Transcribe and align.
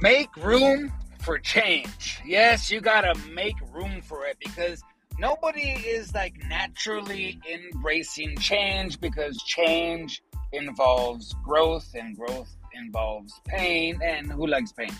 Make 0.00 0.36
room 0.36 0.92
for 1.22 1.38
change. 1.38 2.20
Yes, 2.24 2.70
you 2.70 2.80
gotta 2.82 3.18
make 3.30 3.56
room 3.72 4.02
for 4.02 4.26
it 4.26 4.36
because 4.38 4.82
nobody 5.18 5.70
is 5.70 6.12
like 6.14 6.34
naturally 6.48 7.40
embracing 7.50 8.36
change 8.36 9.00
because 9.00 9.42
change 9.42 10.22
involves 10.52 11.34
growth 11.42 11.88
and 11.94 12.14
growth 12.14 12.54
involves 12.74 13.40
pain. 13.46 13.98
And 14.02 14.30
who 14.30 14.46
likes 14.46 14.70
pain? 14.72 14.94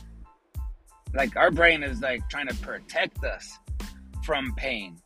Like 1.14 1.36
our 1.36 1.50
brain 1.50 1.82
is 1.82 2.00
like 2.00 2.28
trying 2.30 2.48
to 2.48 2.54
protect 2.56 3.22
us 3.22 3.58
from 4.24 4.54
pain. 4.56 4.96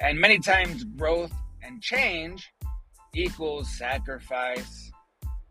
And 0.00 0.18
many 0.18 0.38
times 0.38 0.84
growth 0.84 1.32
and 1.62 1.82
change 1.82 2.50
equals 3.14 3.68
sacrifice 3.76 4.90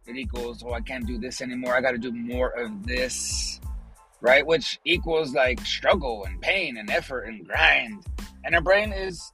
it 0.10 0.18
equals 0.18 0.64
oh 0.66 0.74
i 0.74 0.82
can't 0.82 1.06
do 1.06 1.18
this 1.18 1.42
anymore 1.42 1.76
i 1.76 1.82
got 1.82 1.92
to 1.92 1.98
do 1.98 2.12
more 2.12 2.50
of 2.50 2.86
this 2.86 3.60
right? 4.22 4.46
Which 4.46 4.80
equals 4.86 5.34
like 5.34 5.66
struggle 5.66 6.26
and 6.26 6.42
pain 6.42 6.78
and 6.78 6.90
effort 6.90 7.22
and 7.22 7.48
grind. 7.48 8.06
And 8.44 8.56
our 8.56 8.62
brain 8.62 8.92
is 8.92 9.32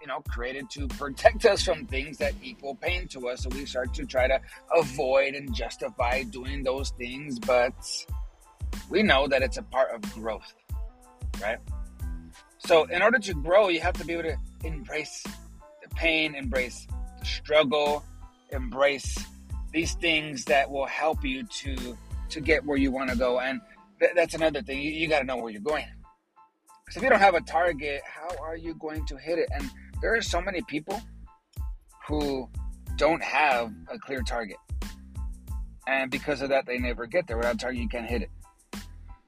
you 0.00 0.06
know 0.06 0.20
created 0.28 0.70
to 0.70 0.88
protect 0.88 1.44
us 1.44 1.62
from 1.62 1.86
things 1.86 2.18
that 2.18 2.32
equal 2.42 2.74
pain 2.74 3.06
to 3.08 3.28
us. 3.28 3.42
So 3.42 3.50
we 3.50 3.66
start 3.66 3.92
to 3.94 4.06
try 4.06 4.28
to 4.28 4.40
avoid 4.74 5.34
and 5.34 5.54
justify 5.54 6.22
doing 6.22 6.62
those 6.62 6.90
things 6.90 7.38
but 7.38 7.74
we 8.88 9.02
know 9.02 9.26
that 9.28 9.42
it's 9.42 9.56
a 9.56 9.62
part 9.62 9.90
of 9.90 10.00
growth 10.14 10.54
right? 11.42 11.58
So 12.58 12.84
in 12.84 13.02
order 13.02 13.18
to 13.18 13.34
grow 13.34 13.68
you 13.68 13.80
have 13.80 13.94
to 13.94 14.04
be 14.04 14.14
able 14.14 14.30
to 14.30 14.36
embrace 14.64 15.22
the 15.82 15.94
pain 15.94 16.34
embrace 16.34 16.86
the 17.18 17.26
struggle 17.26 18.04
embrace 18.50 19.16
these 19.72 19.94
things 19.94 20.44
that 20.46 20.70
will 20.70 20.86
help 20.86 21.24
you 21.24 21.44
to 21.44 21.96
to 22.28 22.40
get 22.40 22.64
where 22.64 22.76
you 22.76 22.90
want 22.90 23.10
to 23.10 23.16
go 23.16 23.40
and 23.40 23.60
th- 23.98 24.12
that's 24.14 24.34
another 24.34 24.62
thing 24.62 24.80
you, 24.80 24.90
you 24.90 25.08
got 25.08 25.20
to 25.20 25.24
know 25.24 25.36
where 25.36 25.50
you're 25.50 25.60
going 25.60 25.84
because 26.84 26.96
if 26.96 27.02
you 27.02 27.08
don't 27.08 27.20
have 27.20 27.34
a 27.34 27.40
target 27.42 28.00
how 28.04 28.36
are 28.42 28.56
you 28.56 28.74
going 28.74 29.04
to 29.06 29.16
hit 29.16 29.38
it 29.38 29.48
and 29.52 29.70
there 30.00 30.14
are 30.14 30.22
so 30.22 30.40
many 30.40 30.62
people 30.62 31.00
who 32.06 32.48
don't 32.96 33.22
have 33.22 33.72
a 33.88 33.98
clear 33.98 34.22
target. 34.22 34.56
And 35.86 36.10
because 36.10 36.42
of 36.42 36.50
that, 36.50 36.66
they 36.66 36.78
never 36.78 37.06
get 37.06 37.26
there. 37.26 37.36
Without 37.36 37.54
a 37.54 37.58
target, 37.58 37.80
you 37.80 37.88
can't 37.88 38.08
hit 38.08 38.22
it. 38.22 38.30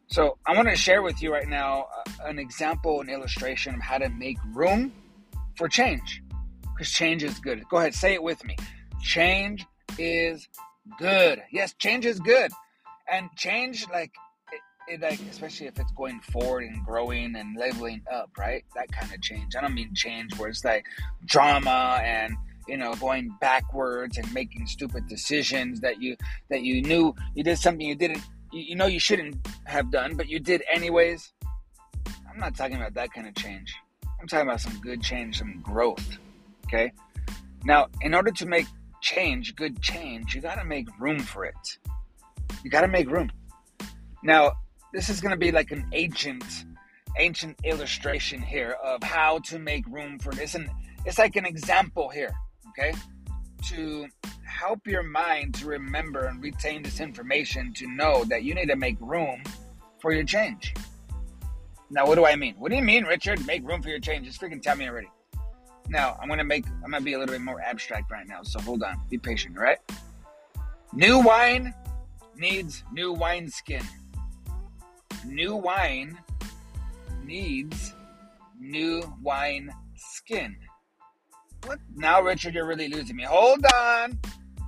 So 0.08 0.36
I 0.46 0.54
want 0.54 0.68
to 0.68 0.76
share 0.76 1.02
with 1.02 1.22
you 1.22 1.32
right 1.32 1.48
now 1.48 1.86
uh, 1.96 2.26
an 2.26 2.38
example, 2.38 3.00
an 3.00 3.08
illustration 3.08 3.74
of 3.74 3.80
how 3.80 3.98
to 3.98 4.08
make 4.10 4.36
room 4.52 4.92
for 5.56 5.68
change. 5.68 6.22
Because 6.74 6.90
change 6.90 7.22
is 7.22 7.38
good. 7.38 7.66
Go 7.70 7.78
ahead, 7.78 7.94
say 7.94 8.14
it 8.14 8.22
with 8.22 8.44
me. 8.44 8.56
Change 9.00 9.64
is 9.98 10.48
good. 10.98 11.42
Yes, 11.50 11.74
change 11.78 12.06
is 12.06 12.20
good. 12.20 12.50
And 13.10 13.28
change, 13.36 13.86
like, 13.90 14.12
it 14.88 15.00
like 15.00 15.20
especially 15.30 15.66
if 15.66 15.78
it's 15.78 15.92
going 15.92 16.20
forward 16.20 16.64
and 16.64 16.84
growing 16.84 17.36
and 17.36 17.56
leveling 17.56 18.02
up, 18.12 18.30
right? 18.38 18.64
That 18.74 18.90
kind 18.90 19.12
of 19.12 19.20
change. 19.22 19.54
I 19.56 19.60
don't 19.60 19.74
mean 19.74 19.94
change 19.94 20.36
where 20.38 20.48
it's 20.48 20.64
like 20.64 20.84
drama 21.24 22.00
and 22.04 22.34
you 22.68 22.76
know 22.76 22.94
going 22.94 23.34
backwards 23.40 24.18
and 24.18 24.32
making 24.34 24.66
stupid 24.66 25.06
decisions 25.08 25.80
that 25.80 26.00
you 26.00 26.16
that 26.50 26.62
you 26.62 26.82
knew 26.82 27.14
you 27.34 27.44
did 27.44 27.58
something 27.58 27.86
you 27.86 27.94
didn't 27.94 28.22
you, 28.52 28.62
you 28.62 28.76
know 28.76 28.86
you 28.86 29.00
shouldn't 29.00 29.36
have 29.64 29.90
done, 29.90 30.16
but 30.16 30.28
you 30.28 30.40
did 30.40 30.62
anyways. 30.72 31.32
I'm 32.30 32.38
not 32.38 32.56
talking 32.56 32.76
about 32.76 32.94
that 32.94 33.12
kind 33.12 33.26
of 33.26 33.34
change. 33.34 33.74
I'm 34.20 34.26
talking 34.26 34.48
about 34.48 34.60
some 34.60 34.78
good 34.80 35.02
change, 35.02 35.38
some 35.38 35.60
growth. 35.62 36.18
Okay. 36.66 36.92
Now, 37.64 37.88
in 38.00 38.14
order 38.14 38.30
to 38.30 38.46
make 38.46 38.66
change, 39.02 39.54
good 39.56 39.82
change, 39.82 40.34
you 40.34 40.40
got 40.40 40.54
to 40.54 40.64
make 40.64 40.88
room 40.98 41.18
for 41.18 41.44
it. 41.44 41.78
You 42.64 42.70
got 42.70 42.82
to 42.82 42.88
make 42.88 43.10
room. 43.10 43.30
Now, 44.22 44.52
this 44.92 45.08
is 45.08 45.20
going 45.20 45.32
to 45.32 45.38
be 45.38 45.52
like 45.52 45.70
an 45.70 45.86
ancient 45.92 46.44
ancient 47.18 47.58
illustration 47.64 48.40
here 48.40 48.74
of 48.82 49.02
how 49.02 49.38
to 49.40 49.58
make 49.58 49.86
room 49.88 50.18
for 50.18 50.32
this 50.32 50.54
and 50.54 50.66
it's 51.04 51.18
like 51.18 51.36
an 51.36 51.44
example 51.44 52.08
here 52.08 52.32
okay? 52.70 52.94
To 53.68 54.06
help 54.44 54.86
your 54.86 55.02
mind 55.02 55.54
to 55.56 55.66
remember 55.66 56.24
and 56.24 56.42
retain 56.42 56.82
this 56.82 57.00
information 57.00 57.74
to 57.74 57.86
know 57.86 58.24
that 58.24 58.44
you 58.44 58.54
need 58.54 58.68
to 58.68 58.76
make 58.76 58.96
room 58.98 59.42
for 60.00 60.12
your 60.12 60.24
change. 60.24 60.74
Now 61.90 62.06
what 62.06 62.14
do 62.14 62.24
i 62.24 62.34
mean? 62.34 62.54
What 62.58 62.70
do 62.70 62.76
you 62.76 62.82
mean 62.82 63.04
richard 63.04 63.46
make 63.46 63.62
room 63.66 63.82
for 63.82 63.90
your 63.90 64.00
change? 64.00 64.26
Just 64.26 64.40
freaking 64.40 64.62
tell 64.62 64.76
me 64.76 64.88
already 64.88 65.08
now 65.88 66.16
i'm 66.20 66.28
gonna 66.28 66.44
make 66.44 66.64
i'm 66.84 66.90
gonna 66.90 67.00
be 67.00 67.14
a 67.14 67.18
little 67.18 67.34
bit 67.34 67.40
more 67.40 67.60
abstract 67.60 68.10
right 68.10 68.26
now 68.28 68.42
so 68.42 68.60
hold 68.60 68.82
on 68.82 68.96
be 69.10 69.18
patient 69.18 69.56
all 69.56 69.64
right 69.64 69.78
new 70.92 71.20
wine 71.20 71.74
needs 72.36 72.84
new 72.92 73.12
wineskin 73.12 73.82
new 75.26 75.56
wine 75.56 76.18
needs 77.24 77.94
new 78.62 79.02
wine 79.22 79.70
skin. 79.96 80.56
What? 81.64 81.78
Now, 81.94 82.22
Richard, 82.22 82.54
you're 82.54 82.66
really 82.66 82.88
losing 82.88 83.16
me. 83.16 83.24
Hold 83.24 83.64
on. 83.66 84.18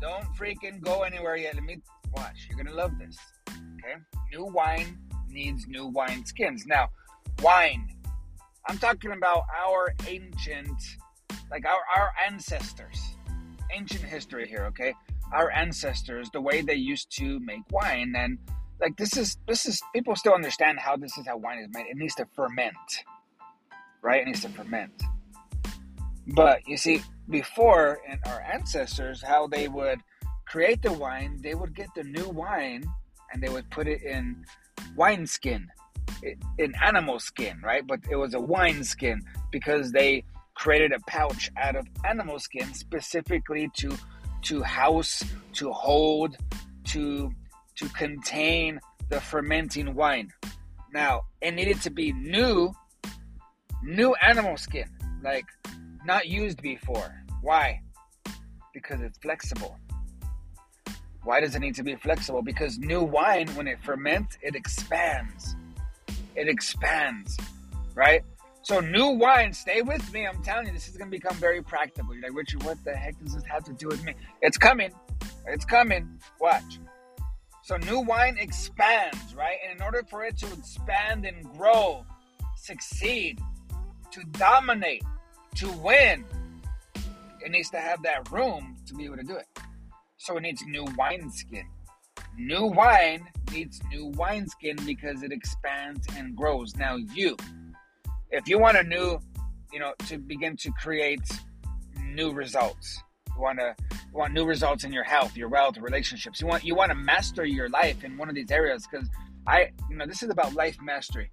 Don't 0.01 0.25
freaking 0.37 0.81
go 0.81 1.03
anywhere 1.03 1.37
yet. 1.37 1.55
Let 1.55 1.65
me 1.65 1.81
watch. 2.13 2.47
You're 2.49 2.57
going 2.57 2.69
to 2.69 2.75
love 2.75 2.93
this. 2.99 3.17
Okay? 3.49 4.01
New 4.33 4.45
wine 4.45 4.99
needs 5.29 5.67
new 5.67 5.87
wine 5.87 6.25
skins. 6.25 6.67
Now, 6.67 6.89
wine. 7.43 7.89
I'm 8.69 8.79
talking 8.79 9.13
about 9.13 9.43
our 9.67 9.93
ancient, 10.07 10.81
like 11.55 11.65
our, 11.67 11.83
our 11.97 12.11
ancestors. 12.29 13.17
Ancient 13.73 14.03
history 14.03 14.49
here, 14.49 14.65
okay? 14.65 14.93
Our 15.33 15.53
ancestors, 15.53 16.29
the 16.33 16.41
way 16.41 16.63
they 16.63 16.75
used 16.75 17.17
to 17.19 17.39
make 17.39 17.63
wine. 17.71 18.15
And 18.17 18.39
like 18.81 18.97
this 18.97 19.17
is 19.17 19.39
this 19.47 19.65
is 19.65 19.81
people 19.95 20.17
still 20.17 20.35
understand 20.35 20.81
how 20.81 20.97
this 20.97 21.17
is 21.17 21.27
how 21.27 21.37
wine 21.37 21.61
is 21.61 21.69
made. 21.73 21.87
It 21.87 21.97
needs 21.97 22.17
to 22.17 22.27
ferment, 22.35 22.75
right? 24.03 24.23
It 24.23 24.27
needs 24.27 24.43
to 24.43 24.49
ferment. 24.49 25.01
But 26.27 26.67
you 26.67 26.77
see, 26.77 27.03
before 27.31 28.01
and 28.09 28.19
our 28.27 28.41
ancestors, 28.41 29.23
how 29.23 29.47
they 29.47 29.69
would 29.69 30.01
create 30.49 30.83
the 30.83 30.93
wine, 30.93 31.39
they 31.41 31.55
would 31.55 31.75
get 31.75 31.89
the 31.95 32.03
new 32.03 32.29
wine 32.31 32.85
and 33.33 33.41
they 33.41 33.49
would 33.49 33.71
put 33.71 33.87
it 33.87 34.03
in 34.03 34.45
wine 34.97 35.27
skin, 35.27 35.69
in 36.59 36.75
animal 36.83 37.21
skin, 37.21 37.61
right? 37.63 37.87
But 37.87 38.01
it 38.11 38.17
was 38.17 38.35
a 38.35 38.41
wine 38.41 38.83
skin 38.83 39.21
because 39.53 39.93
they 39.93 40.25
created 40.55 40.93
a 40.93 41.01
pouch 41.07 41.51
out 41.57 41.77
of 41.77 41.87
animal 42.05 42.39
skin 42.39 42.73
specifically 42.75 43.71
to 43.77 43.97
to 44.43 44.63
house, 44.63 45.25
to 45.55 45.73
hold, 45.73 46.37
to 46.85 47.33
to 47.77 47.89
contain 47.91 48.81
the 49.09 49.21
fermenting 49.21 49.95
wine. 49.95 50.31
Now, 50.93 51.23
it 51.41 51.53
needed 51.53 51.81
to 51.83 51.91
be 51.91 52.13
new, 52.13 52.73
new 53.83 54.15
animal 54.23 54.57
skin, 54.57 54.89
like 55.23 55.47
not 56.05 56.27
used 56.27 56.63
before. 56.63 57.25
Why? 57.43 57.81
Because 58.73 59.01
it's 59.01 59.19
flexible. 59.19 59.77
Why 61.25 61.41
does 61.41 61.55
it 61.55 61.61
need 61.61 61.75
to 61.77 61.83
be 61.83 61.97
flexible? 61.97 62.43
Because 62.43 62.79
new 62.79 63.03
wine, 63.03 63.49
when 63.55 63.67
it 63.67 63.79
ferments, 63.83 64.37
it 64.43 64.55
expands. 64.55 65.57
It 66.37 66.49
expands, 66.49 67.39
right? 67.95 68.23
So 68.65 68.81
new 68.81 69.11
wine, 69.11 69.53
stay 69.53 69.83
with 69.83 70.11
me. 70.11 70.27
I'm 70.27 70.43
telling 70.43 70.67
you, 70.67 70.73
this 70.73 70.89
is 70.89 70.97
gonna 70.97 71.11
become 71.11 71.37
very 71.37 71.63
practical. 71.63 72.15
You're 72.15 72.23
like, 72.23 72.35
Richard, 72.35 72.63
what 72.63 72.83
the 72.83 72.95
heck 72.95 73.15
does 73.23 73.35
this 73.35 73.45
have 73.45 73.63
to 73.65 73.75
do 73.75 73.89
with 73.89 74.03
me? 74.03 74.15
It's 74.41 74.57
coming. 74.57 74.91
It's 75.47 75.67
coming. 75.67 76.19
Watch. 76.41 76.79
So 77.63 77.77
new 77.77 78.01
wine 78.01 78.39
expands, 78.41 79.35
right? 79.35 79.59
And 79.63 79.77
in 79.77 79.83
order 79.83 80.03
for 80.09 80.25
it 80.25 80.39
to 80.39 80.47
expand 80.47 81.27
and 81.27 81.45
grow, 81.53 82.07
succeed, 82.57 83.39
to 84.13 84.25
dominate, 84.33 85.05
to 85.57 85.71
win, 85.73 86.25
it 87.45 87.51
needs 87.51 87.69
to 87.69 87.79
have 87.79 88.03
that 88.05 88.33
room 88.33 88.79
to 88.87 88.95
be 88.95 89.05
able 89.05 89.19
to 89.19 89.25
do 89.25 89.37
it. 89.37 89.47
So 90.17 90.39
it 90.39 90.41
needs 90.41 90.65
new 90.67 90.87
wineskin. 90.97 91.67
New 92.39 92.65
wine 92.69 93.29
needs 93.53 93.83
new 93.91 94.07
wineskin 94.17 94.79
because 94.87 95.23
it 95.23 95.33
expands 95.33 96.07
and 96.17 96.35
grows. 96.35 96.75
Now 96.77 96.97
you, 96.97 97.37
if 98.35 98.49
you 98.49 98.59
want 98.59 98.77
a 98.77 98.83
new, 98.83 99.19
you 99.73 99.79
know, 99.79 99.95
to 100.09 100.19
begin 100.19 100.57
to 100.57 100.73
create 100.73 101.23
new 102.03 102.33
results, 102.33 103.01
you 103.35 103.41
want 103.41 103.61
to 103.61 103.75
want 104.13 104.33
new 104.33 104.45
results 104.45 104.85
in 104.85 104.93
your 104.93 105.05
health, 105.05 105.37
your 105.37 105.49
wealth, 105.49 105.79
relationships. 105.79 106.41
You 106.41 106.49
want 106.49 106.65
you 106.65 106.75
want 106.75 106.91
to 106.91 106.97
master 106.97 107.45
your 107.45 107.69
life 107.69 108.03
in 108.05 108.17
one 108.19 108.29
of 108.29 108.35
these 108.35 108.51
areas 108.51 108.87
because 108.91 109.09
I 109.47 109.71
you 109.89 109.97
know 109.97 110.07
this 110.07 110.23
is 110.23 110.31
about 110.31 110.53
life 110.55 110.77
mastery. 110.83 111.31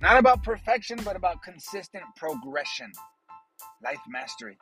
Not 0.00 0.18
about 0.18 0.44
perfection, 0.44 0.98
but 1.02 1.16
about 1.16 1.42
consistent 1.42 2.04
progression. 2.16 2.92
Life 3.82 4.00
mastery. 4.08 4.58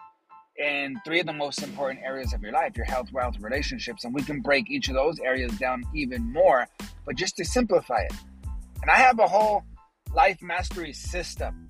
In 0.59 0.99
three 1.05 1.21
of 1.21 1.27
the 1.27 1.33
most 1.33 1.63
important 1.63 2.01
areas 2.03 2.33
of 2.33 2.43
your 2.43 2.53
life, 2.53 2.77
your 2.77 2.87
health, 2.87 3.13
wealth, 3.13 3.35
relationships. 3.41 4.05
And 4.05 4.15
we 4.15 4.23
can 4.23 4.41
break 4.41 4.71
each 4.71 4.89
of 4.89 4.95
those 4.95 5.19
areas 5.21 5.53
down 5.59 5.83
even 5.95 6.33
more, 6.33 6.67
but 7.05 7.17
just 7.17 7.37
to 7.37 7.45
simplify 7.45 8.01
it. 8.01 8.15
And 8.81 8.91
I 8.91 8.97
have 8.97 9.19
a 9.19 9.27
whole 9.27 9.65
life 10.17 10.41
mastery 10.43 10.93
system 10.93 11.69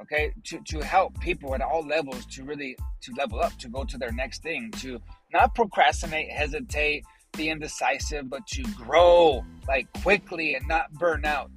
okay 0.00 0.32
to, 0.44 0.60
to 0.66 0.78
help 0.80 1.18
people 1.20 1.54
at 1.54 1.60
all 1.60 1.84
levels 1.84 2.24
to 2.26 2.44
really 2.44 2.76
to 3.02 3.12
level 3.18 3.40
up 3.40 3.54
to 3.58 3.68
go 3.68 3.84
to 3.84 3.98
their 3.98 4.12
next 4.12 4.42
thing 4.42 4.70
to 4.70 5.00
not 5.32 5.54
procrastinate 5.54 6.30
hesitate 6.30 7.04
be 7.36 7.50
indecisive, 7.50 8.28
but 8.28 8.46
to 8.48 8.62
grow 8.74 9.44
like 9.68 9.86
quickly 10.02 10.54
and 10.54 10.66
not 10.66 10.92
burn 10.94 11.24
out. 11.24 11.50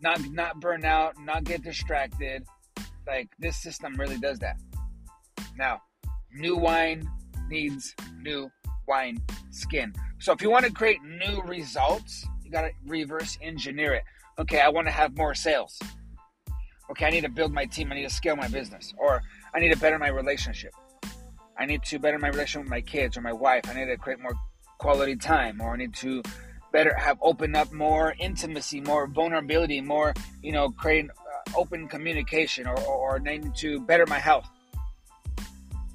Not 0.00 0.20
not 0.30 0.60
burn 0.60 0.84
out, 0.84 1.14
not 1.20 1.44
get 1.44 1.62
distracted. 1.62 2.44
Like 3.06 3.28
this 3.38 3.56
system 3.56 3.94
really 3.94 4.18
does 4.18 4.38
that. 4.40 4.56
Now, 5.56 5.80
new 6.32 6.56
wine 6.56 7.08
needs 7.48 7.94
new 8.20 8.50
wine 8.88 9.18
skin. 9.50 9.92
So 10.18 10.32
if 10.32 10.42
you 10.42 10.50
want 10.50 10.64
to 10.64 10.72
create 10.72 10.98
new 11.02 11.42
results, 11.42 12.26
you 12.46 12.52
got 12.52 12.62
to 12.62 12.70
reverse 12.86 13.36
engineer 13.42 13.94
it. 13.94 14.04
Okay, 14.38 14.60
I 14.60 14.68
want 14.68 14.86
to 14.86 14.92
have 14.92 15.16
more 15.16 15.34
sales. 15.34 15.78
Okay, 16.90 17.06
I 17.06 17.10
need 17.10 17.22
to 17.22 17.28
build 17.28 17.52
my 17.52 17.64
team. 17.64 17.90
I 17.90 17.96
need 17.96 18.08
to 18.08 18.14
scale 18.14 18.36
my 18.36 18.48
business. 18.48 18.94
Or 18.96 19.22
I 19.52 19.58
need 19.58 19.72
to 19.72 19.78
better 19.78 19.98
my 19.98 20.08
relationship. 20.08 20.72
I 21.58 21.66
need 21.66 21.82
to 21.84 21.98
better 21.98 22.18
my 22.18 22.28
relationship 22.28 22.62
with 22.62 22.70
my 22.70 22.80
kids 22.80 23.16
or 23.16 23.22
my 23.22 23.32
wife. 23.32 23.64
I 23.68 23.74
need 23.74 23.86
to 23.86 23.96
create 23.96 24.20
more 24.20 24.34
quality 24.78 25.16
time. 25.16 25.60
Or 25.60 25.74
I 25.74 25.76
need 25.76 25.94
to 25.96 26.22
better 26.72 26.94
have 26.94 27.18
open 27.20 27.56
up 27.56 27.72
more 27.72 28.14
intimacy, 28.18 28.80
more 28.80 29.08
vulnerability, 29.08 29.80
more, 29.80 30.14
you 30.42 30.52
know, 30.52 30.68
creating 30.68 31.10
uh, 31.10 31.58
open 31.58 31.88
communication. 31.88 32.68
Or, 32.68 32.78
or, 32.80 32.94
or 32.94 33.16
I 33.16 33.38
need 33.38 33.54
to 33.56 33.80
better 33.80 34.06
my 34.06 34.20
health. 34.20 34.48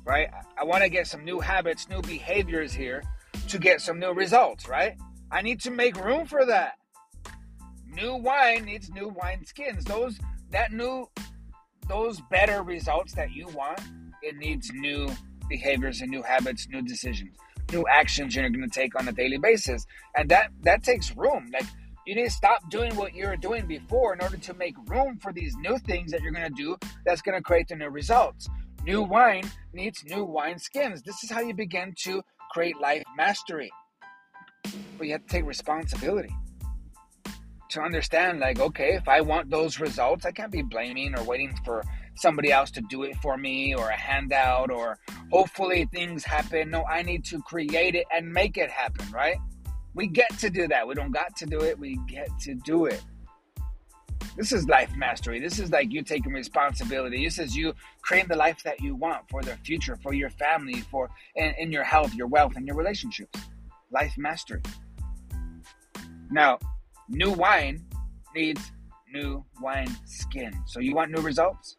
Right? 0.04 0.30
I 0.60 0.66
want 0.66 0.84
to 0.84 0.90
get 0.90 1.08
some 1.08 1.24
new 1.24 1.40
habits, 1.40 1.88
new 1.88 2.02
behaviors 2.02 2.74
here 2.74 3.04
to 3.48 3.60
get 3.60 3.80
some 3.82 4.00
new 4.00 4.12
results, 4.12 4.68
right? 4.68 4.98
I 5.32 5.42
need 5.42 5.62
to 5.62 5.72
make 5.72 5.96
room 5.96 6.26
for 6.26 6.46
that. 6.46 6.74
New 7.88 8.16
wine 8.16 8.66
needs 8.66 8.90
new 8.90 9.10
wine 9.10 9.46
skins. 9.46 9.86
Those 9.86 10.20
that 10.52 10.72
new 10.72 11.10
those 11.88 12.22
better 12.30 12.64
results 12.64 13.14
that 13.14 13.32
you 13.32 13.48
want, 13.50 13.82
it 14.22 14.36
needs 14.38 14.72
new 14.74 15.10
behaviors 15.50 16.02
and 16.02 16.10
new 16.10 16.22
habits, 16.22 16.68
new 16.70 16.82
decisions, 16.82 17.36
new 17.72 17.84
actions 17.90 18.36
you're 18.36 18.50
going 18.50 18.62
to 18.62 18.70
take 18.70 18.98
on 19.00 19.08
a 19.08 19.12
daily 19.12 19.38
basis. 19.38 19.86
And 20.16 20.30
that 20.30 20.52
that 20.62 20.84
takes 20.84 21.16
room. 21.16 21.50
Like 21.54 21.66
you 22.06 22.16
need 22.16 22.26
to 22.26 22.32
stop 22.32 22.70
doing 22.70 22.96
what 22.96 23.14
you 23.14 23.28
were 23.28 23.38
doing 23.38 23.68
before 23.68 24.14
in 24.14 24.22
order 24.22 24.38
to 24.38 24.54
make 24.56 24.76
room 24.88 25.18
for 25.22 25.32
these 25.32 25.56
new 25.58 25.78
things 25.80 26.12
that 26.12 26.22
you're 26.22 26.32
going 26.32 26.48
to 26.48 26.64
do 26.64 26.78
that's 27.06 27.22
going 27.22 27.38
to 27.38 27.44
create 27.44 27.68
the 27.68 27.76
new 27.76 27.90
results. 27.90 28.50
New 28.84 29.04
wine 29.04 29.50
needs 29.74 30.04
new 30.06 30.26
wine 30.26 30.58
skins. 30.58 31.04
This 31.04 31.24
is 31.24 31.30
how 31.30 31.42
you 31.42 31.54
begin 31.54 31.94
to 32.04 32.22
create 32.52 32.80
life 32.82 33.04
mastery. 33.16 33.72
But 35.02 35.08
you 35.08 35.14
have 35.14 35.26
to 35.26 35.34
take 35.34 35.46
responsibility 35.46 36.32
to 37.70 37.82
understand 37.82 38.40
like 38.40 38.60
okay 38.60 38.94
if 38.94 39.08
i 39.08 39.20
want 39.20 39.50
those 39.50 39.80
results 39.80 40.26
i 40.26 40.32
can't 40.32 40.52
be 40.52 40.62
blaming 40.62 41.18
or 41.18 41.24
waiting 41.24 41.56
for 41.66 41.84
somebody 42.14 42.52
else 42.52 42.70
to 42.70 42.82
do 42.82 43.02
it 43.02 43.16
for 43.16 43.36
me 43.36 43.74
or 43.74 43.90
a 43.90 43.96
handout 43.96 44.70
or 44.70 45.00
hopefully 45.32 45.88
things 45.92 46.24
happen. 46.24 46.70
No 46.70 46.84
i 46.86 47.02
need 47.02 47.26
to 47.26 47.42
create 47.42 47.96
it 47.96 48.06
and 48.14 48.32
make 48.32 48.58
it 48.58 48.70
happen 48.70 49.10
right? 49.12 49.38
We 49.96 50.06
get 50.06 50.38
to 50.38 50.52
do 50.52 50.68
that. 50.68 50.88
We 50.88 50.94
don't 50.94 51.12
got 51.12 51.36
to 51.38 51.48
do 51.48 51.62
it. 51.62 51.80
We 51.80 51.98
get 52.08 52.30
to 52.42 52.54
do 52.54 52.86
it. 52.86 53.02
This 54.38 54.52
is 54.52 54.68
life 54.68 54.96
mastery. 54.96 55.40
This 55.40 55.58
is 55.58 55.72
like 55.72 55.92
you 55.92 56.04
taking 56.04 56.32
responsibility. 56.32 57.26
This 57.26 57.40
is 57.40 57.58
you 57.58 57.74
creating 58.04 58.30
the 58.30 58.38
life 58.38 58.62
that 58.64 58.82
you 58.82 58.96
want 58.96 59.28
for 59.32 59.42
the 59.42 59.58
future 59.66 59.96
for 59.96 60.14
your 60.14 60.30
family 60.30 60.82
for 60.92 61.10
in, 61.36 61.56
in 61.58 61.72
your 61.72 61.84
health 61.84 62.14
your 62.14 62.28
wealth 62.28 62.56
and 62.56 62.68
your 62.68 62.76
relationships. 62.76 63.40
Life 63.92 64.14
mastery 64.18 64.62
now 66.32 66.60
new 67.10 67.32
wine 67.32 67.86
needs 68.36 68.72
new 69.12 69.44
wine 69.62 69.96
skin. 70.06 70.54
So 70.66 70.80
you 70.80 70.96
want 70.96 71.12
new 71.12 71.22
results, 71.22 71.78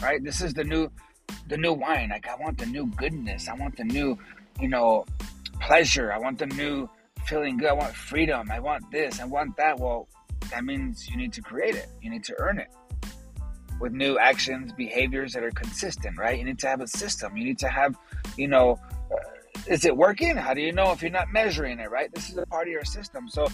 right? 0.00 0.22
This 0.22 0.40
is 0.40 0.54
the 0.54 0.64
new, 0.64 0.90
the 1.48 1.56
new 1.56 1.72
wine. 1.72 2.10
Like 2.10 2.28
I 2.28 2.36
want 2.36 2.58
the 2.58 2.66
new 2.66 2.86
goodness. 2.86 3.48
I 3.48 3.54
want 3.54 3.76
the 3.76 3.84
new, 3.84 4.18
you 4.60 4.68
know, 4.68 5.04
pleasure. 5.60 6.12
I 6.12 6.18
want 6.18 6.38
the 6.38 6.46
new 6.46 6.88
feeling 7.26 7.56
good. 7.56 7.68
I 7.68 7.72
want 7.72 7.94
freedom. 7.94 8.50
I 8.50 8.60
want 8.60 8.90
this. 8.90 9.20
I 9.20 9.24
want 9.24 9.56
that. 9.56 9.78
Well, 9.78 10.08
that 10.50 10.64
means 10.64 11.08
you 11.08 11.16
need 11.16 11.32
to 11.34 11.42
create 11.42 11.74
it. 11.74 11.88
You 12.00 12.10
need 12.10 12.24
to 12.24 12.34
earn 12.38 12.58
it 12.58 12.68
with 13.80 13.92
new 13.92 14.18
actions, 14.18 14.72
behaviors 14.72 15.32
that 15.32 15.42
are 15.42 15.50
consistent, 15.50 16.16
right? 16.16 16.38
You 16.38 16.44
need 16.44 16.58
to 16.60 16.68
have 16.68 16.80
a 16.80 16.86
system. 16.86 17.36
You 17.36 17.44
need 17.44 17.58
to 17.58 17.68
have, 17.68 17.96
you 18.36 18.46
know, 18.46 18.78
uh, 19.12 19.16
is 19.66 19.84
it 19.84 19.96
working? 19.96 20.36
How 20.36 20.54
do 20.54 20.60
you 20.60 20.72
know 20.72 20.92
if 20.92 21.02
you're 21.02 21.10
not 21.10 21.32
measuring 21.32 21.80
it, 21.80 21.90
right? 21.90 22.12
This 22.14 22.30
is 22.30 22.36
a 22.36 22.46
part 22.46 22.68
of 22.68 22.72
your 22.72 22.84
system. 22.84 23.28
So 23.28 23.46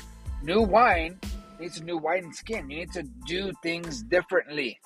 new 0.43 0.62
wine 0.62 1.19
needs 1.58 1.81
a 1.81 1.85
new 1.85 1.99
wine 1.99 2.32
skin. 2.32 2.70
You 2.70 2.79
need 2.79 2.93
to 2.93 3.02
do 3.26 3.52
things 3.62 4.02
differently. 4.02 4.79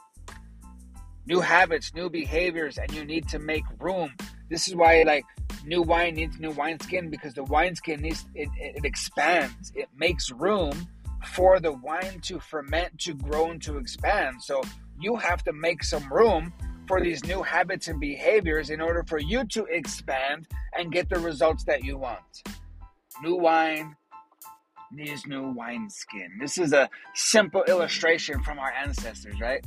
New 1.27 1.41
habits, 1.41 1.95
new 1.95 2.11
behaviors, 2.11 2.79
and 2.79 2.93
you 2.93 3.05
need 3.05 3.29
to 3.29 3.39
make 3.39 3.65
room. 3.79 4.11
This 4.51 4.67
is 4.69 4.75
why, 4.75 5.03
like, 5.05 5.25
new 5.65 5.83
wine 5.83 6.15
needs 6.15 6.41
new 6.41 6.51
wine 6.51 6.81
skin 6.81 7.11
because 7.11 7.35
the 7.35 7.45
wine 7.45 7.75
skin 7.77 8.01
needs 8.01 8.27
it, 8.35 8.49
it 8.59 8.85
expands. 8.85 9.73
It 9.75 9.89
makes 9.97 10.31
room 10.31 10.89
for 11.27 11.61
the 11.61 11.73
wine 11.73 12.21
to 12.23 12.41
ferment, 12.41 12.99
to 13.01 13.15
grow, 13.15 13.51
and 13.51 13.63
to 13.63 13.79
expand. 13.79 14.43
So 14.43 14.63
you 14.99 15.17
have 15.17 15.45
to 15.45 15.53
make 15.53 15.85
some 15.85 16.13
room 16.13 16.53
for 16.89 17.01
these 17.01 17.25
new 17.25 17.43
habits 17.43 17.89
and 17.89 18.01
behaviors 18.01 18.71
in 18.71 18.81
order 18.81 19.05
for 19.07 19.19
you 19.19 19.45
to 19.47 19.65
expand 19.67 20.49
and 20.77 20.91
get 20.91 21.09
the 21.09 21.21
results 21.21 21.65
that 21.65 21.85
you 21.85 21.97
want. 21.97 22.43
New 23.23 23.37
wine, 23.37 23.95
needs 24.93 25.27
new 25.27 25.53
wineskin. 25.53 26.39
This 26.41 26.59
is 26.59 26.73
a 26.73 26.89
simple 27.15 27.65
illustration 27.65 28.43
from 28.43 28.59
our 28.59 28.73
ancestors, 28.73 29.41
right? 29.41 29.65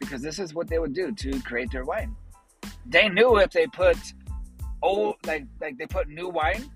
Because 0.00 0.22
this 0.22 0.38
is 0.38 0.54
what 0.54 0.68
they 0.68 0.78
would 0.78 0.94
do 0.94 1.12
to 1.12 1.40
create 1.42 1.70
their 1.70 1.84
wine. 1.84 2.14
They 2.86 3.08
knew 3.08 3.38
if 3.38 3.50
they 3.50 3.66
put 3.66 3.96
old, 4.82 5.16
like 5.26 5.46
like 5.60 5.78
they 5.78 5.86
put 5.86 6.08
new 6.08 6.28
wine 6.28 6.70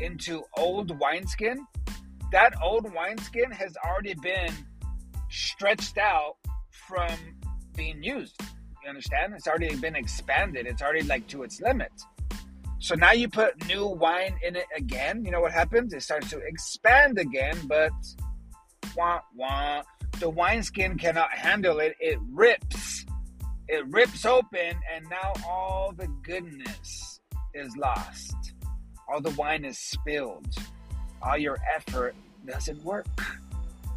into 0.00 0.42
old 0.56 0.98
wineskin, 1.00 1.66
that 2.32 2.54
old 2.62 2.92
wineskin 2.94 3.50
has 3.50 3.76
already 3.84 4.14
been 4.14 4.52
stretched 5.30 5.98
out 5.98 6.36
from 6.70 7.10
being 7.76 8.02
used. 8.02 8.40
You 8.82 8.88
understand? 8.88 9.34
It's 9.34 9.48
already 9.48 9.74
been 9.76 9.96
expanded. 9.96 10.66
It's 10.66 10.82
already 10.82 11.02
like 11.02 11.26
to 11.28 11.42
its 11.42 11.60
limits. 11.60 12.06
So 12.80 12.94
now 12.94 13.12
you 13.12 13.28
put 13.28 13.66
new 13.66 13.86
wine 13.86 14.36
in 14.42 14.54
it 14.54 14.66
again. 14.76 15.24
You 15.24 15.32
know 15.32 15.40
what 15.40 15.52
happens? 15.52 15.92
It 15.92 16.02
starts 16.02 16.30
to 16.30 16.38
expand 16.38 17.18
again, 17.18 17.56
but 17.66 17.92
wah 18.96 19.20
wah. 19.34 19.82
The 20.20 20.30
wineskin 20.30 20.96
cannot 20.96 21.30
handle 21.32 21.80
it. 21.80 21.96
It 22.00 22.18
rips. 22.30 23.04
It 23.68 23.86
rips 23.88 24.24
open, 24.24 24.76
and 24.92 25.04
now 25.10 25.32
all 25.46 25.92
the 25.96 26.08
goodness 26.22 27.20
is 27.52 27.76
lost. 27.76 28.34
All 29.08 29.20
the 29.20 29.30
wine 29.30 29.64
is 29.64 29.78
spilled. 29.78 30.54
All 31.22 31.36
your 31.36 31.58
effort 31.74 32.14
doesn't 32.46 32.82
work. 32.84 33.06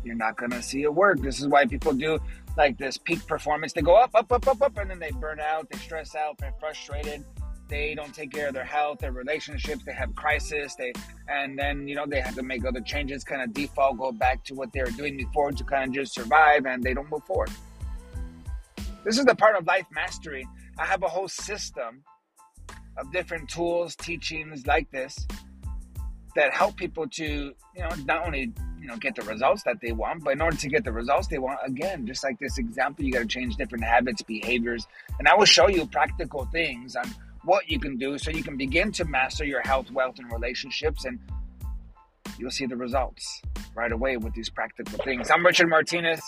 You're 0.03 0.15
not 0.15 0.37
gonna 0.37 0.61
see 0.61 0.83
it 0.83 0.93
work. 0.93 1.21
This 1.21 1.39
is 1.39 1.47
why 1.47 1.65
people 1.65 1.93
do 1.93 2.19
like 2.57 2.77
this 2.77 2.97
peak 2.97 3.25
performance. 3.27 3.73
They 3.73 3.81
go 3.81 3.95
up, 3.95 4.11
up, 4.15 4.31
up, 4.31 4.47
up, 4.47 4.61
up, 4.61 4.77
and 4.77 4.89
then 4.89 4.99
they 4.99 5.11
burn 5.11 5.39
out, 5.39 5.69
they 5.69 5.77
stress 5.77 6.15
out, 6.15 6.37
they're 6.39 6.53
frustrated 6.59 7.23
they 7.71 7.95
don't 7.95 8.13
take 8.13 8.31
care 8.31 8.49
of 8.49 8.53
their 8.53 8.65
health, 8.65 8.99
their 8.99 9.13
relationships, 9.13 9.83
they 9.85 9.93
have 9.93 10.13
crisis, 10.13 10.75
they 10.75 10.91
and 11.29 11.57
then 11.57 11.87
you 11.87 11.95
know 11.95 12.05
they 12.05 12.19
have 12.19 12.35
to 12.35 12.43
make 12.43 12.65
other 12.65 12.81
changes, 12.81 13.23
kind 13.23 13.41
of 13.41 13.53
default, 13.53 13.97
go 13.97 14.11
back 14.11 14.43
to 14.43 14.53
what 14.53 14.71
they 14.73 14.81
were 14.81 14.91
doing 14.91 15.15
before 15.17 15.51
to 15.53 15.63
kind 15.63 15.85
of 15.85 15.95
just 15.95 16.13
survive 16.13 16.65
and 16.65 16.83
they 16.83 16.93
don't 16.93 17.09
move 17.09 17.23
forward. 17.23 17.49
This 19.05 19.17
is 19.17 19.25
the 19.25 19.33
part 19.33 19.55
of 19.55 19.65
life 19.65 19.85
mastery. 19.91 20.45
I 20.77 20.85
have 20.85 21.01
a 21.01 21.07
whole 21.07 21.29
system 21.29 22.03
of 22.97 23.11
different 23.13 23.49
tools, 23.49 23.95
teachings 23.95 24.67
like 24.67 24.91
this 24.91 25.25
that 26.35 26.53
help 26.53 26.75
people 26.75 27.07
to, 27.07 27.23
you 27.23 27.81
know, 27.81 27.89
not 28.05 28.25
only 28.25 28.51
you 28.79 28.87
know 28.87 28.97
get 28.97 29.15
the 29.15 29.21
results 29.21 29.63
that 29.63 29.79
they 29.79 29.91
want 29.91 30.23
but 30.23 30.33
in 30.33 30.41
order 30.41 30.57
to 30.57 30.67
get 30.67 30.83
the 30.83 30.91
results 30.91 31.27
they 31.27 31.37
want 31.37 31.59
again 31.63 32.07
just 32.07 32.23
like 32.23 32.39
this 32.39 32.57
example 32.57 33.05
you 33.05 33.13
got 33.13 33.19
to 33.19 33.27
change 33.27 33.55
different 33.55 33.83
habits 33.83 34.23
behaviors 34.23 34.87
and 35.19 35.27
i 35.27 35.35
will 35.35 35.45
show 35.45 35.67
you 35.67 35.85
practical 35.85 36.45
things 36.45 36.95
on 36.95 37.05
what 37.43 37.69
you 37.69 37.79
can 37.79 37.97
do 37.97 38.17
so 38.17 38.31
you 38.31 38.43
can 38.43 38.57
begin 38.57 38.91
to 38.93 39.05
master 39.05 39.45
your 39.45 39.61
health, 39.61 39.91
wealth, 39.91 40.19
and 40.19 40.31
relationships. 40.31 41.05
And 41.05 41.19
you'll 42.37 42.51
see 42.51 42.65
the 42.65 42.75
results 42.75 43.41
right 43.75 43.91
away 43.91 44.17
with 44.17 44.33
these 44.33 44.49
practical 44.49 44.97
things. 44.99 45.29
I'm 45.31 45.45
Richard 45.45 45.69
Martinez. 45.69 46.21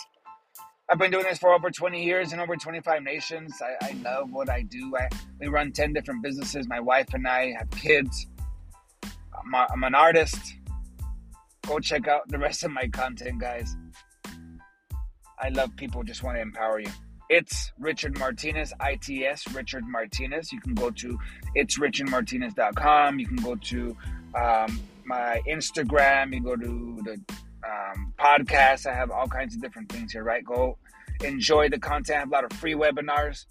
I've 0.90 0.98
been 0.98 1.10
doing 1.10 1.24
this 1.24 1.38
for 1.38 1.52
over 1.52 1.70
20 1.70 2.04
years 2.04 2.32
in 2.32 2.40
over 2.40 2.56
25 2.56 3.02
nations. 3.02 3.54
I, 3.62 3.90
I 3.90 3.92
love 4.02 4.30
what 4.30 4.50
I 4.50 4.62
do. 4.62 4.94
I, 4.96 5.08
we 5.40 5.46
run 5.46 5.72
10 5.72 5.94
different 5.94 6.22
businesses. 6.22 6.68
My 6.68 6.80
wife 6.80 7.14
and 7.14 7.26
I 7.26 7.52
have 7.58 7.70
kids. 7.70 8.26
I'm, 9.02 9.54
a, 9.54 9.66
I'm 9.70 9.82
an 9.84 9.94
artist. 9.94 10.38
Go 11.66 11.78
check 11.78 12.06
out 12.06 12.28
the 12.28 12.38
rest 12.38 12.64
of 12.64 12.70
my 12.70 12.86
content, 12.88 13.40
guys. 13.40 13.74
I 15.40 15.48
love 15.48 15.74
people 15.76 16.02
just 16.02 16.22
want 16.22 16.36
to 16.36 16.42
empower 16.42 16.80
you. 16.80 16.90
It's 17.30 17.72
Richard 17.78 18.18
Martinez, 18.18 18.72
ITS 18.84 19.52
Richard 19.54 19.84
Martinez. 19.86 20.52
You 20.52 20.60
can 20.60 20.74
go 20.74 20.90
to 20.90 21.18
itsrichardmartinez.com. 21.56 23.18
You 23.18 23.26
can 23.26 23.36
go 23.36 23.54
to 23.54 23.96
um, 24.34 24.80
my 25.04 25.40
Instagram. 25.48 26.34
You 26.34 26.40
go 26.40 26.56
to 26.56 27.00
the 27.04 27.12
um, 27.66 28.12
podcast. 28.18 28.86
I 28.86 28.94
have 28.94 29.10
all 29.10 29.26
kinds 29.26 29.54
of 29.54 29.62
different 29.62 29.90
things 29.90 30.12
here, 30.12 30.22
right? 30.22 30.44
Go 30.44 30.76
enjoy 31.22 31.68
the 31.68 31.78
content. 31.78 32.16
I 32.16 32.20
have 32.20 32.28
a 32.28 32.32
lot 32.32 32.44
of 32.44 32.52
free 32.52 32.74
webinars, 32.74 33.46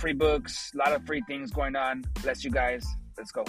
free 0.00 0.12
books, 0.12 0.72
a 0.74 0.78
lot 0.78 0.92
of 0.92 1.06
free 1.06 1.22
things 1.28 1.50
going 1.52 1.76
on. 1.76 2.04
Bless 2.22 2.44
you 2.44 2.50
guys. 2.50 2.84
Let's 3.16 3.30
go. 3.30 3.44